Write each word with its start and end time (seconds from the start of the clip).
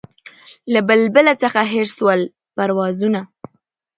له 0.73 0.79
بلبله 0.87 1.33
څخه 1.41 1.61
هېر 1.73 1.87
سول 1.97 2.21
پروازونه 2.55 3.21